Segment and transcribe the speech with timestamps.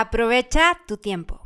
[0.00, 1.40] Aprovecha tu tiempo.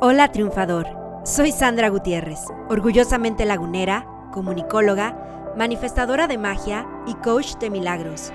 [0.00, 0.86] Hola triunfador,
[1.26, 2.40] soy Sandra Gutiérrez,
[2.70, 8.32] orgullosamente lagunera, comunicóloga, manifestadora de magia y coach de milagros.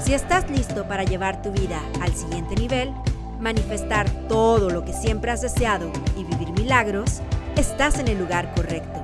[0.00, 2.94] Si estás listo para llevar tu vida al siguiente nivel,
[3.40, 7.22] manifestar todo lo que siempre has deseado y vivir milagros,
[7.56, 9.03] estás en el lugar correcto.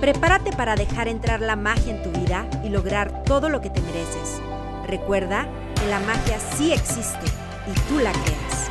[0.00, 3.80] Prepárate para dejar entrar la magia en tu vida y lograr todo lo que te
[3.80, 4.40] mereces.
[4.86, 5.46] Recuerda
[5.80, 7.26] que la magia sí existe
[7.66, 8.70] y tú la creas.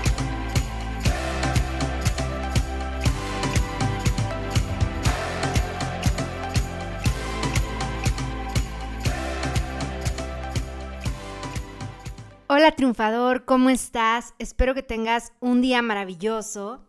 [12.55, 14.35] Hola triunfador, ¿cómo estás?
[14.37, 16.81] Espero que tengas un día maravilloso.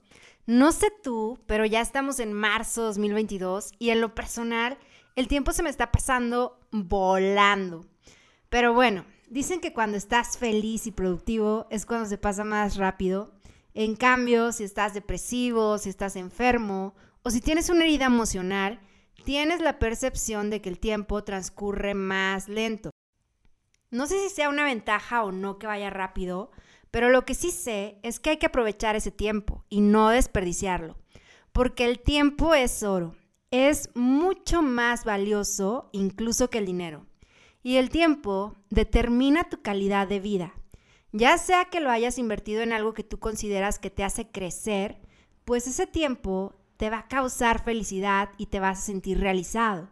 [0.46, 4.78] No sé tú, pero ya estamos en marzo 2022 y en lo personal
[5.16, 7.86] el tiempo se me está pasando volando.
[8.50, 13.32] Pero bueno, dicen que cuando estás feliz y productivo es cuando se pasa más rápido.
[13.72, 18.80] En cambio, si estás depresivo, si estás enfermo o si tienes una herida emocional,
[19.24, 22.90] tienes la percepción de que el tiempo transcurre más lento.
[23.90, 26.50] No sé si sea una ventaja o no que vaya rápido,
[26.94, 30.96] pero lo que sí sé es que hay que aprovechar ese tiempo y no desperdiciarlo,
[31.50, 33.16] porque el tiempo es oro,
[33.50, 37.04] es mucho más valioso incluso que el dinero.
[37.64, 40.54] Y el tiempo determina tu calidad de vida.
[41.10, 45.00] Ya sea que lo hayas invertido en algo que tú consideras que te hace crecer,
[45.44, 49.90] pues ese tiempo te va a causar felicidad y te vas a sentir realizado.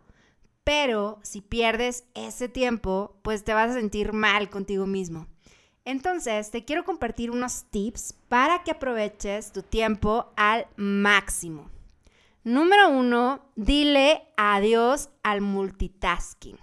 [0.63, 5.27] Pero si pierdes ese tiempo, pues te vas a sentir mal contigo mismo.
[5.85, 11.71] Entonces, te quiero compartir unos tips para que aproveches tu tiempo al máximo.
[12.45, 16.59] Número uno, dile adiós al multitasking.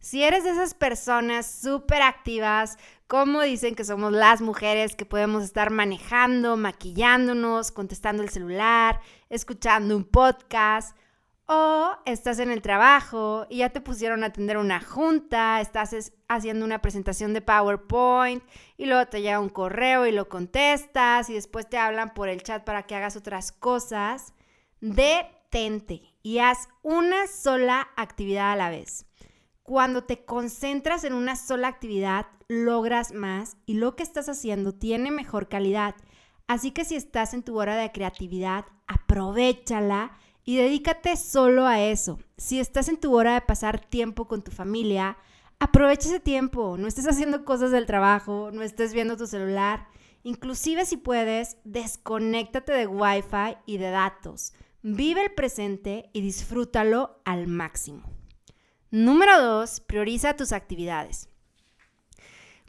[0.00, 5.42] Si eres de esas personas súper activas, como dicen que somos las mujeres que podemos
[5.42, 10.96] estar manejando, maquillándonos, contestando el celular, escuchando un podcast
[11.48, 16.66] o estás en el trabajo y ya te pusieron a atender una junta, estás haciendo
[16.66, 18.44] una presentación de PowerPoint
[18.76, 22.42] y luego te llega un correo y lo contestas y después te hablan por el
[22.42, 24.34] chat para que hagas otras cosas.
[24.82, 29.06] Detente y haz una sola actividad a la vez.
[29.62, 35.10] Cuando te concentras en una sola actividad, logras más y lo que estás haciendo tiene
[35.10, 35.94] mejor calidad.
[36.46, 40.12] Así que si estás en tu hora de creatividad, aprovechala
[40.48, 42.18] y dedícate solo a eso.
[42.38, 45.18] Si estás en tu hora de pasar tiempo con tu familia,
[45.58, 46.78] aprovecha ese tiempo.
[46.78, 49.88] No estés haciendo cosas del trabajo, no estés viendo tu celular.
[50.22, 54.54] Inclusive si puedes, desconéctate de Wi-Fi y de datos.
[54.80, 58.04] Vive el presente y disfrútalo al máximo.
[58.90, 61.28] Número dos, prioriza tus actividades.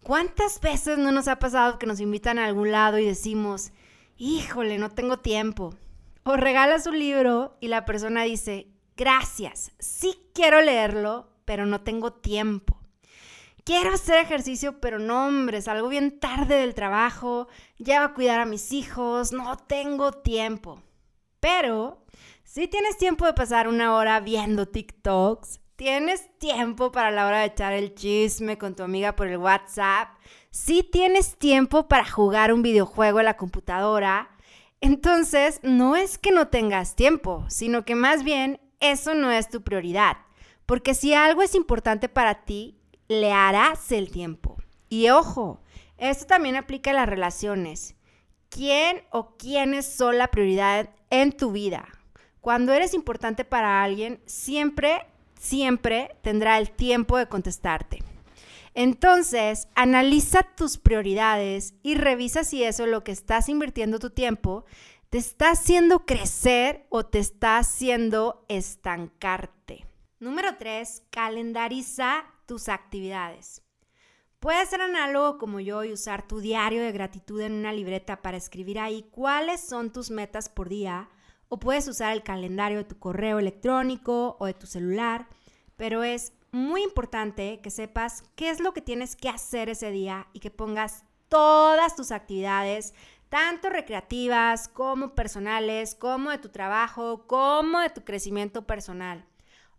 [0.04, 3.72] ¿Cuántas veces no nos ha pasado que nos invitan a algún lado y decimos,
[4.18, 5.78] híjole, no tengo tiempo?
[6.32, 12.14] O regalas un libro y la persona dice, gracias, sí quiero leerlo, pero no tengo
[12.14, 12.80] tiempo.
[13.64, 17.48] Quiero hacer ejercicio, pero no, hombre, salgo bien tarde del trabajo,
[17.80, 20.84] ya a cuidar a mis hijos, no tengo tiempo.
[21.40, 22.06] Pero
[22.44, 27.48] si tienes tiempo de pasar una hora viendo TikToks, tienes tiempo para la hora de
[27.48, 30.10] echar el chisme con tu amiga por el WhatsApp,
[30.52, 34.30] si tienes tiempo para jugar un videojuego en la computadora,
[34.82, 39.62] entonces, no es que no tengas tiempo, sino que más bien eso no es tu
[39.62, 40.18] prioridad.
[40.66, 44.58] Porque si algo es importante para ti, le harás el tiempo.
[44.88, 45.62] Y ojo,
[45.98, 47.96] esto también aplica a las relaciones.
[48.50, 51.88] ¿Quién o quiénes son la prioridad en tu vida?
[52.40, 55.06] Cuando eres importante para alguien, siempre,
[55.40, 58.00] siempre tendrá el tiempo de contestarte.
[58.74, 64.66] Entonces, analiza tus prioridades y revisa si eso lo que estás invirtiendo tu tiempo
[65.10, 69.88] te está haciendo crecer o te está haciendo estancarte.
[70.20, 71.04] Número 3.
[71.10, 73.64] Calendariza tus actividades.
[74.40, 78.38] Puedes ser análogo como yo y usar tu diario de gratitud en una libreta para
[78.38, 81.10] escribir ahí cuáles son tus metas por día
[81.50, 85.28] o puedes usar el calendario de tu correo electrónico o de tu celular,
[85.76, 90.28] pero es muy importante que sepas qué es lo que tienes que hacer ese día
[90.34, 92.94] y que pongas todas tus actividades,
[93.30, 99.26] tanto recreativas como personales, como de tu trabajo, como de tu crecimiento personal.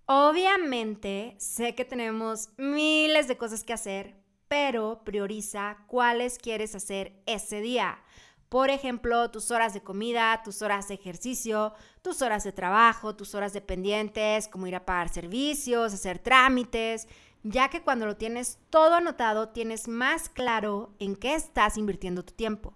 [0.06, 4.16] Obviamente, sé que tenemos miles de cosas que hacer,
[4.48, 8.02] pero prioriza cuáles quieres hacer ese día.
[8.50, 13.36] Por ejemplo, tus horas de comida, tus horas de ejercicio, tus horas de trabajo, tus
[13.36, 17.06] horas de pendientes, como ir a pagar servicios, hacer trámites,
[17.44, 22.32] ya que cuando lo tienes todo anotado, tienes más claro en qué estás invirtiendo tu
[22.32, 22.74] tiempo.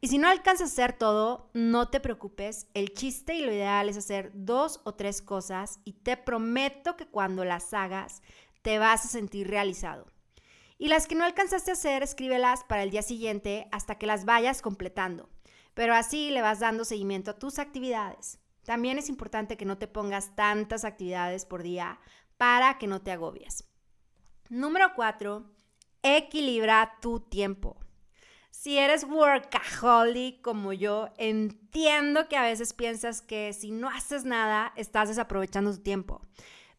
[0.00, 2.68] Y si no alcanzas a hacer todo, no te preocupes.
[2.72, 7.08] El chiste y lo ideal es hacer dos o tres cosas y te prometo que
[7.08, 8.22] cuando las hagas
[8.62, 10.06] te vas a sentir realizado.
[10.78, 14.24] Y las que no alcanzaste a hacer, escríbelas para el día siguiente hasta que las
[14.24, 15.28] vayas completando.
[15.74, 18.38] Pero así le vas dando seguimiento a tus actividades.
[18.64, 21.98] También es importante que no te pongas tantas actividades por día
[22.36, 23.64] para que no te agobies.
[24.48, 25.44] Número 4.
[26.02, 27.76] Equilibra tu tiempo.
[28.50, 34.72] Si eres workaholic como yo, entiendo que a veces piensas que si no haces nada,
[34.76, 36.20] estás desaprovechando tu tiempo.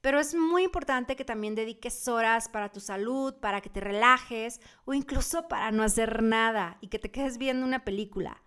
[0.01, 4.62] Pero es muy importante que también dediques horas para tu salud, para que te relajes
[4.86, 8.42] o incluso para no hacer nada y que te quedes viendo una película.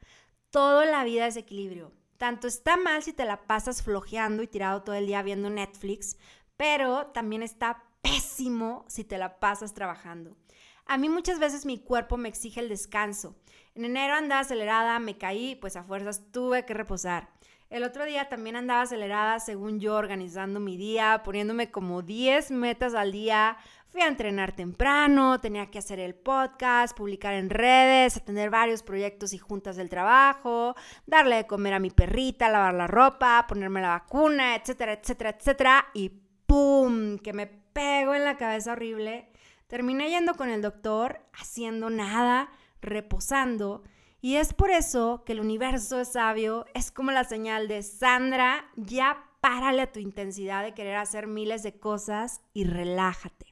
[0.51, 1.93] Todo la vida es equilibrio.
[2.17, 6.17] Tanto está mal si te la pasas flojeando y tirado todo el día viendo Netflix,
[6.57, 10.37] pero también está pésimo si te la pasas trabajando.
[10.87, 13.37] A mí muchas veces mi cuerpo me exige el descanso.
[13.75, 17.31] En enero andaba acelerada, me caí, pues a fuerzas tuve que reposar.
[17.73, 22.93] El otro día también andaba acelerada, según yo, organizando mi día, poniéndome como 10 metas
[22.93, 23.57] al día.
[23.89, 29.33] Fui a entrenar temprano, tenía que hacer el podcast, publicar en redes, atender varios proyectos
[29.33, 30.77] y juntas del trabajo,
[31.07, 35.87] darle de comer a mi perrita, lavar la ropa, ponerme la vacuna, etcétera, etcétera, etcétera.
[35.95, 36.11] Y
[36.45, 37.17] ¡pum!
[37.17, 39.33] Que me pego en la cabeza horrible.
[39.67, 42.51] Terminé yendo con el doctor, haciendo nada,
[42.83, 43.83] reposando
[44.23, 48.71] y es por eso que el universo es sabio, es como la señal de Sandra,
[48.77, 53.47] ya párale a tu intensidad de querer hacer miles de cosas y relájate.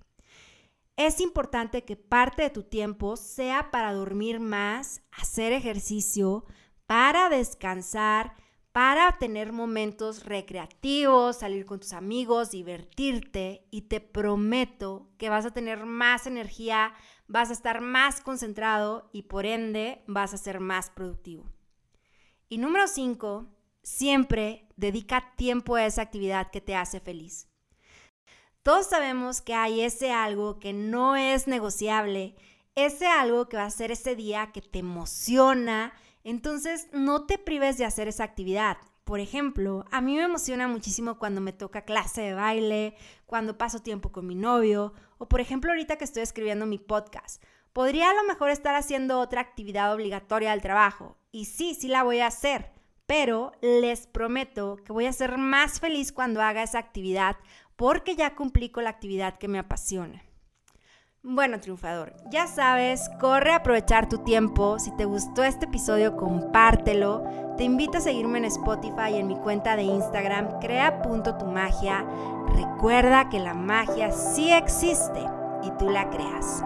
[0.96, 6.44] Es importante que parte de tu tiempo sea para dormir más, hacer ejercicio,
[6.86, 8.34] para descansar,
[8.72, 15.52] para tener momentos recreativos, salir con tus amigos, divertirte y te prometo que vas a
[15.52, 16.94] tener más energía,
[17.26, 21.50] vas a estar más concentrado y por ende vas a ser más productivo.
[22.48, 23.46] Y número 5,
[23.82, 27.48] siempre dedica tiempo a esa actividad que te hace feliz.
[28.62, 32.36] Todos sabemos que hay ese algo que no es negociable,
[32.74, 35.92] ese algo que va a ser ese día que te emociona,
[36.24, 38.78] entonces, no te prives de hacer esa actividad.
[39.04, 42.94] Por ejemplo, a mí me emociona muchísimo cuando me toca clase de baile,
[43.26, 47.42] cuando paso tiempo con mi novio, o por ejemplo ahorita que estoy escribiendo mi podcast.
[47.72, 51.16] Podría a lo mejor estar haciendo otra actividad obligatoria del trabajo.
[51.32, 52.70] Y sí, sí la voy a hacer,
[53.06, 57.36] pero les prometo que voy a ser más feliz cuando haga esa actividad
[57.76, 60.22] porque ya cumplí con la actividad que me apasiona.
[61.22, 64.78] Bueno, triunfador, ya sabes, corre a aprovechar tu tiempo.
[64.78, 67.24] Si te gustó este episodio, compártelo.
[67.58, 72.06] Te invito a seguirme en Spotify y en mi cuenta de Instagram, crea.tumagia.
[72.54, 75.20] Recuerda que la magia sí existe
[75.62, 76.64] y tú la creas.